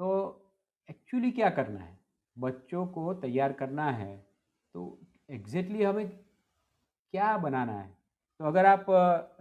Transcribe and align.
तो 0.00 0.08
एक्चुअली 0.88 1.30
क्या 1.30 1.48
करना 1.50 1.80
है? 1.80 1.98
बच्चों 2.36 2.86
को 2.86 3.12
तैयार 3.16 3.52
करना 3.52 3.90
है 3.92 4.16
तो 4.74 4.82
एग्जैक्टली 5.30 5.74
exactly 5.74 5.88
हमें 5.88 6.08
क्या 7.14 7.36
बनाना 7.38 7.72
है? 7.72 7.88
तो 8.40 8.44
अगर 8.44 8.66
आप 8.66 8.86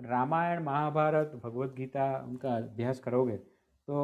रामायण, 0.00 0.62
महाभारत 0.64 1.32
भगवत 1.44 1.74
गीता 1.74 2.04
उनका 2.18 2.56
अभ्यास 2.56 3.00
करोगे 3.00 3.36
तो 3.36 3.96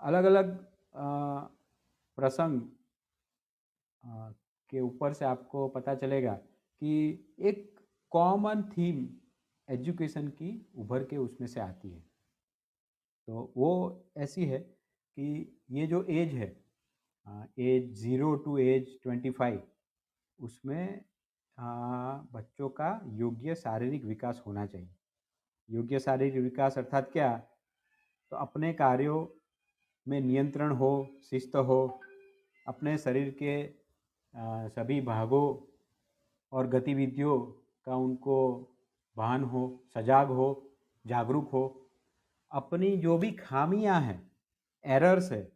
अलग 0.00 0.24
अलग 0.24 0.56
प्रसंग 2.18 2.60
के 4.72 4.80
ऊपर 4.80 5.12
से 5.12 5.24
आपको 5.24 5.66
पता 5.68 5.94
चलेगा 5.94 6.32
कि 6.32 6.92
एक 7.40 7.80
कॉमन 8.12 8.62
थीम 8.72 9.08
एजुकेशन 9.68 10.28
की 10.30 10.50
उभर 10.76 11.04
के 11.04 11.16
उसमें 11.16 11.46
से 11.48 11.60
आती 11.60 11.90
है। 11.90 12.00
तो 13.28 13.52
वो 13.56 13.70
ऐसी 14.18 14.44
है 14.46 14.58
कि 15.16 15.58
ये 15.70 15.86
जो 15.86 16.02
एज 16.04 16.34
है 16.34 16.48
age 17.58 17.92
zero 17.94 18.34
to 18.36 18.56
age 18.58 18.98
twenty 19.02 19.30
five 19.30 19.62
उसमें 20.38 21.04
बच्चों 22.32 22.68
का 22.68 23.00
योग्य 23.06 23.54
शारीरिक 23.54 24.04
विकास 24.04 24.42
होना 24.46 24.66
चाहिए। 24.66 24.88
योग्य 25.68 25.98
शारीरिक 25.98 26.42
विकास 26.42 26.78
अर्थात 26.78 27.10
क्या? 27.12 27.36
तो 28.32 28.36
अपने 28.36 28.72
कार्यों 28.72 29.26
में 30.06 30.20
नियंत्रण 30.20 30.72
हो, 30.72 31.08
शिस्त 31.30 31.56
हो, 31.56 32.00
अपने 32.66 32.96
शरीर 32.98 33.30
के 33.42 33.62
सभी 34.70 35.00
भागों 35.00 35.46
और 36.52 36.66
गतिविधियों 36.66 37.38
का 37.86 37.96
उनको 37.96 38.38
भान 39.16 39.44
हो, 39.44 39.80
सजाग 39.94 40.28
हो, 40.28 40.70
जागरूक 41.06 41.50
हो, 41.50 41.88
अपनी 42.50 42.96
जो 42.96 43.18
भी 43.18 43.30
खामियाँ 43.32 44.00
हैं 44.00 44.29
एरर्स 44.84 45.30
है 45.32 45.46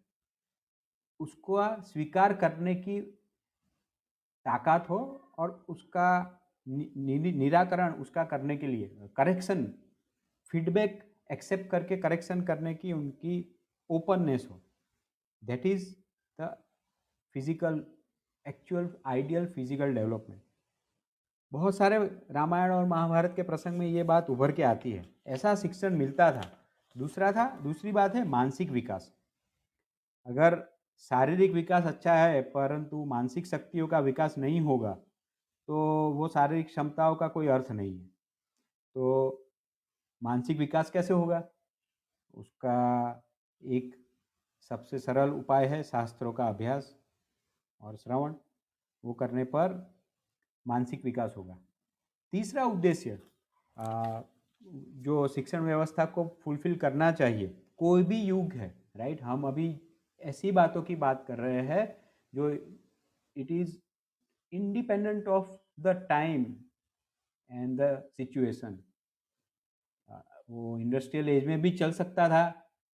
उसको 1.21 1.61
स्वीकार 1.83 2.33
करने 2.37 2.75
की 2.77 3.01
ताकत 4.47 4.89
हो 4.91 4.99
और 5.39 5.51
उसका 5.69 6.09
नि, 6.67 6.91
नि, 6.97 7.33
निराकरण 7.33 7.93
उसका 7.95 8.25
करने 8.25 8.57
के 8.57 8.67
लिए 8.67 9.09
करेक्शन 9.17 9.65
फीडबैक 10.51 11.03
एक्सेप्ट 11.33 11.71
करके 11.71 11.97
करेक्शन 11.97 12.43
करने 12.43 12.75
की 12.75 12.93
उनकी 12.93 13.35
ओपननेस 13.91 14.47
हो। 14.51 14.61
That 15.43 15.67
is 15.67 15.89
the 16.39 16.49
physical 17.35 17.85
actual 18.47 18.89
ideal 19.07 19.47
physical 19.47 19.95
development 19.95 20.43
बहुत 21.53 21.77
सारे 21.77 21.99
रामायण 22.33 22.73
और 22.73 22.85
महाभारत 22.87 23.33
के 23.37 23.43
प्रसंग 23.43 23.79
में 23.79 23.87
ये 23.87 24.03
बात 24.03 24.31
उभर 24.31 24.53
के 24.53 24.63
आती 24.63 24.93
है। 24.93 25.05
ऐसा 25.27 25.55
शिक्षण 25.55 25.97
मिलता 25.97 26.31
था। 26.33 26.51
दूसरा 26.97 27.31
था, 27.33 27.49
दूसरी 27.61 27.93
बात 27.93 28.15
है 28.15 28.25
मानसिक 28.29 28.71
विकास। 28.71 29.13
अगर 30.27 30.63
शारीरिक 31.11 31.53
विकास 31.53 31.85
अच्छा 31.87 32.15
है, 32.15 32.43
परंतु 32.43 33.05
मानसिक 33.05 33.47
शक्तियों 33.47 33.87
का 33.89 33.99
विकास 34.01 34.39
नहीं 34.39 34.61
होगा 34.61 34.93
तो 35.69 35.77
वो 36.11 36.29
शारीरिक 36.29 36.67
क्षमताओं 36.67 37.15
का 37.17 37.29
कोई 37.29 37.47
अर्थ 37.49 37.71
नहीं 37.71 37.99
है। 37.99 38.07
तो 38.97 39.51
मानसिक 40.23 40.59
विकास 40.59 40.91
कैसे 40.91 41.15
होगा? 41.15 41.43
उसका 42.35 43.23
एक 43.63 43.95
सबसे 44.71 44.99
सरल 44.99 45.31
उपाय 45.31 45.67
है 45.67 45.83
शास्त्रों 45.83 46.33
का 46.33 46.47
अभ्यास 46.49 46.95
और 47.81 47.97
श्रवण, 47.97 48.35
वो 49.05 49.13
करने 49.13 49.45
पर 49.47 49.75
मानसिक 50.67 51.05
विकास 51.05 51.35
होगा। 51.37 51.59
तीसरा 52.33 52.65
उद्देश्य 52.65 53.19
जो 54.65 55.27
शिक्षण 55.29 55.61
व्यवस्था 55.61 56.05
को 56.07 56.27
फुलफिल 56.45 56.77
करना 56.77 57.11
चाहिए, 57.13 57.49
कोई 57.77 58.03
भी 58.03 58.21
युग 58.23 58.53
है 58.53 58.75
राइट 58.97 59.23
हम 59.23 59.45
अभी 59.45 59.69
ऐसी 60.21 60.53
बातों 60.53 60.83
की 60.83 60.97
बात 60.97 61.25
कर 61.29 61.39
रहे 61.39 61.63
हैं 61.63 61.87
जो 62.33 62.51
it 62.51 63.51
is 63.51 63.77
independent 64.53 65.29
of 65.29 65.57
the 65.81 65.97
time 66.09 66.45
and 67.51 67.81
the 67.81 68.03
situation 68.17 68.79
वो 70.51 70.79
इंडस्ट्रियल 70.79 71.29
एज 71.29 71.47
में 71.47 71.61
भी 71.63 71.71
चल 71.71 71.93
सकता 71.93 72.29
था, 72.29 72.53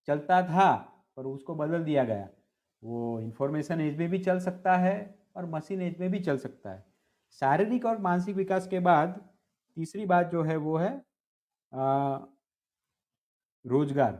चलता 0.09 0.42
था, 0.42 0.75
पर 1.16 1.25
उसको 1.25 1.54
बदल 1.54 1.84
दिया 1.84 2.04
गया। 2.04 2.28
वो 2.82 3.20
इंफॉर्मेशन 3.20 3.80
एज 3.80 3.97
में 3.98 4.09
भी 4.10 4.19
चल 4.19 4.38
सकता 4.38 4.76
है 4.76 4.94
और 5.36 5.47
मशीन 5.50 5.82
एज 5.82 5.98
में 6.00 6.10
भी 6.10 6.20
चल 6.20 6.38
सकता 6.38 6.70
है। 6.70 6.84
शारीरिक 7.42 7.86
और 7.86 7.98
मानसिक 7.98 8.36
विकास 8.36 8.66
के 8.69 8.80
बाद 8.80 9.19
तीसरी 9.76 10.06
बात 10.06 10.30
जो 10.30 10.42
है 10.42 10.56
वो 10.56 10.76
है 10.76 10.91
रोज़गार 13.64 14.12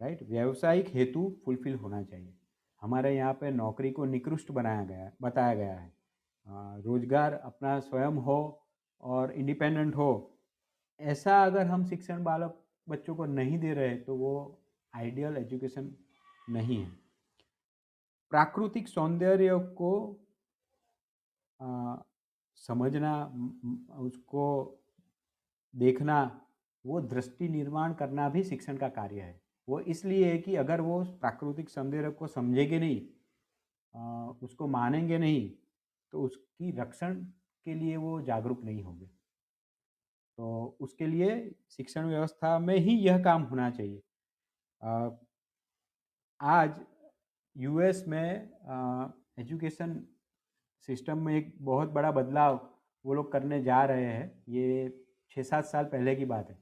राइट? 0.00 0.22
व्यावसायिक 0.22 0.88
हेतु 0.94 1.22
फुलफिल 1.44 1.74
होना 1.76 2.02
चाहिए। 2.02 2.34
हमारे 2.82 3.14
यहाँ 3.16 3.32
पे 3.34 3.50
नौकरी 3.52 3.90
को 3.90 4.04
निकृष्ट 4.06 4.50
बनाया 4.52 4.84
गया 4.84 5.10
बताया 5.22 5.54
गया 5.54 5.74
है। 5.74 5.92
रोज़गार 6.82 7.32
अपना 7.34 7.78
स्वयं 7.80 8.16
हो 8.22 8.38
और 9.02 9.32
इंडिपेंडेंट 9.32 9.96
हो। 9.96 10.38
ऐसा 11.00 11.42
अगर 11.44 11.66
हम 11.66 11.84
शिक्षण 11.86 12.22
बालक 12.24 12.58
बच्चों 12.86 13.14
को 13.16 13.24
नहीं 13.26 13.58
दे 13.58 13.72
रहे 13.74 13.96
तो 13.98 14.16
वो 14.16 14.32
आइडियल 14.92 15.36
एजुकेशन 15.36 15.94
नहीं 16.50 16.76
है। 16.76 16.90
प्राकृतिक 18.32 18.88
सौंदर्य 18.88 19.58
को 19.78 19.92
आ, 21.60 21.96
समझना 22.58 23.14
उसको 23.98 24.44
देखना 25.74 26.16
वो 26.84 27.00
दृष्टि 27.02 27.48
निर्माण 27.48 27.94
करना 27.94 28.28
भी 28.28 28.42
शिक्षण 28.44 28.76
का 28.76 28.88
कार्य 28.90 29.20
है। 29.20 29.40
वो 29.68 29.80
इसलिए 29.80 30.30
है 30.32 30.38
कि 30.38 30.54
अगर 30.56 30.80
वो 30.80 31.02
प्राकृतिक 31.20 31.68
सौंदर्य 31.70 32.10
को 32.10 32.26
समझेंगे 32.28 32.78
नहीं 32.78 33.00
उसको 34.42 34.66
मानेंगे 34.68 35.18
नहीं 35.18 35.50
तो 36.12 36.22
उसकी 36.22 36.70
रक्षण 36.76 37.14
के 37.66 37.74
लिए 37.74 37.96
वो 37.96 38.20
जागरूक 38.22 38.62
नहीं 38.64 38.82
होंगे। 38.82 39.06
तो 40.38 40.76
उसके 40.80 41.06
लिए 41.06 41.34
शिक्षण 41.70 42.06
व्यवस्था 42.06 42.58
में 42.58 42.76
ही 42.76 42.96
यह 42.98 43.22
काम 43.22 43.42
होना 43.42 43.70
चाहिए। 43.70 44.02
आज 46.40 46.80
यूएस 47.56 48.04
में 48.08 48.50
एजुकेशन 49.40 50.00
सिस्टम 50.88 51.18
में 51.18 51.34
एक 51.34 51.54
बहुत 51.60 51.90
बड़ा 51.90 52.10
बदलाव 52.12 52.56
वो 53.04 53.14
लोग 53.14 53.30
करने 53.32 53.62
जा 53.62 53.84
रहे 53.84 54.04
हैं। 54.04 54.44
ये 54.48 54.88
छः 55.30 55.42
सात 55.42 55.64
साल 55.64 55.84
पहले 55.84 56.14
की 56.16 56.24
बात 56.26 56.50
है। 56.50 56.58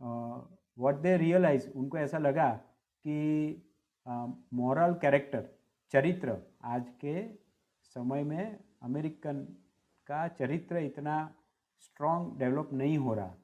व्हाट 0.00 0.94
दे 0.96 1.16
रियलाइज़ 1.16 1.68
उनको 1.70 1.98
ऐसा 1.98 2.18
लगा 2.18 2.50
कि 3.04 3.62
मॉरल 4.54 4.94
कैरेक्टर 5.02 5.48
चरित्र, 5.92 6.36
आज 6.64 6.88
के 7.00 7.22
समय 7.96 8.22
में 8.24 8.58
अमेरिकन 8.82 9.40
का 10.06 10.26
चरित्र 10.30 10.78
इतना 10.78 11.16
स्ट्रॉन्ग 11.82 12.38
डेवलप 12.38 12.70
नहीं 12.72 12.98
हो 12.98 13.14
रहा। 13.14 13.34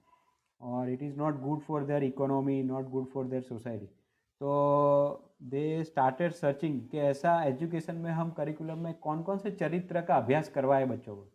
और 0.60 0.88
it 0.90 1.02
is 1.02 1.16
not 1.18 1.40
good 1.40 1.60
for 1.60 1.84
their 1.84 2.04
economy 2.04 2.62
not 2.62 2.88
good 2.90 3.06
for 3.08 3.26
their 3.26 3.42
society 3.42 3.86
तो 3.86 5.26
दे 5.42 5.62
स्टार्टेड 5.84 6.32
सर्चिंग 6.32 6.80
कि 6.88 6.98
ऐसा 6.98 7.42
एजुकेशन 7.44 7.96
में 7.96 8.10
हम 8.10 8.30
करिकुलम 8.30 8.78
में 8.78 8.92
कौन 8.98 9.22
कौन 9.22 9.38
से 9.38 9.50
चरित्र 9.52 10.00
का 10.02 10.16
अभ्यास 10.16 10.48
करवाए 10.48 10.86
बच्चों 10.86 11.16
को। 11.16 11.26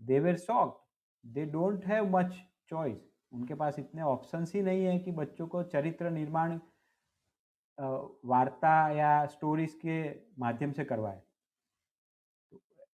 They 0.00 0.20
were 0.20 0.36
shocked 0.38 1.30
they 1.34 1.44
don't 1.46 1.84
have 1.86 2.16
much 2.16 2.34
choice 2.68 3.11
उनके 3.32 3.54
पास 3.54 3.78
इतने 3.78 4.02
ऑप्शंस 4.02 4.52
ही 4.54 4.62
नहीं 4.62 4.84
है 4.84 4.98
कि 4.98 5.12
बच्चों 5.12 5.46
को 5.46 5.62
चरित्र 5.64 6.10
निर्माण 6.10 6.58
वार्ता 7.78 8.74
या 8.90 9.26
स्टोरीज 9.26 9.74
के 9.76 10.02
माध्यम 10.38 10.72
से 10.72 10.84
करवाए। 10.84 11.20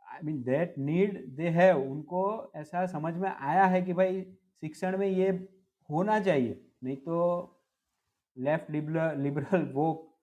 आई 0.08 0.20
मीन 0.24 0.42
दैट 0.42 0.74
नीड 0.78 1.18
दे 1.36 1.48
है 1.50 1.72
उनको 1.76 2.52
ऐसा 2.56 2.84
समझ 2.86 3.14
में 3.14 3.28
आया 3.30 3.64
है 3.66 3.82
कि 3.82 3.92
भाई 3.92 4.22
शिक्षण 4.62 4.96
में 4.98 5.06
ये 5.06 5.30
होना 5.88 6.20
चाहिए, 6.20 6.60
नहीं 6.84 6.96
तो 6.96 7.54
लेफ़्ट 8.36 8.70
लिबरल 8.70 9.70
वो 9.74 10.14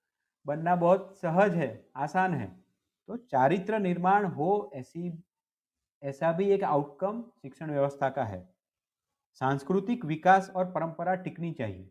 बनना 0.46 0.76
बहुत 0.78 1.14
सहज 1.18 1.56
है, 1.56 1.86
आसान 1.98 2.34
है। 2.34 2.48
तो 3.10 3.18
चारित्र 3.18 3.80
निर्माण 3.80 4.26
हो 4.28 4.72
ऐसी, 4.76 5.24
ऐसा 6.04 6.32
भी 6.32 6.50
एक 6.52 6.64
आउटकम 6.64 7.24
शिक्षण 7.42 7.72
व्यवस्था 7.72 8.10
का 8.10 8.24
है। 8.24 8.55
सांस्कृतिक 9.42 10.06
विकास 10.06 10.50
और 10.50 10.66
परंपरा 10.66 11.16
टिकनी 11.16 11.52
चाहिए। 11.54 11.90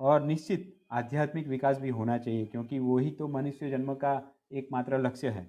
और 0.00 0.22
निश्चित 0.22 0.74
आध्यात्मिक 0.90 1.46
विकास 1.48 1.78
भी 1.78 1.88
होना 1.88 2.18
चाहिए, 2.18 2.46
क्योंकि 2.46 2.78
वही 2.78 3.10
तो 3.10 3.28
मनुष्य 3.28 3.70
जन्म 3.70 3.94
का 3.94 4.12
एकमात्र 4.52 4.98
लक्ष्य 4.98 5.28
है। 5.28 5.44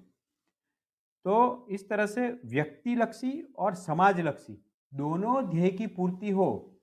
तो 1.24 1.66
इस 1.70 1.88
तरह 1.88 2.06
से 2.06 2.28
व्यक्ति 2.44 2.94
लक्षी 2.94 3.40
और 3.58 3.74
समाज 3.74 4.20
लक्षी 4.20 4.58
दोनों 4.92 5.44
ध्येय 5.50 5.70
की 5.70 5.86
पूर्ति 5.86 6.30
हो, 6.30 6.80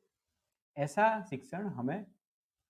ऐसा 0.78 1.22
शिक्षण 1.30 1.66
हमें 1.68 2.06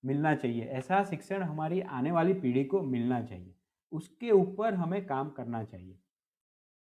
मिलना 0.04 0.36
चाहिए, 0.36 0.64
ऐसा 0.64 1.04
शिक्षण 1.04 1.44
हमारी 1.44 1.82
आने 1.82 2.12
वाली 2.12 2.34
पीढ़ी 2.34 2.64
को 2.66 2.82
मिलना 2.82 3.22
चाहिए। 3.22 3.54
उसके 3.92 4.32
ऊपर 4.32 4.74
हमें 4.74 5.06
काम 5.06 5.30
करना 5.30 5.64
चाहिए। 5.64 6.00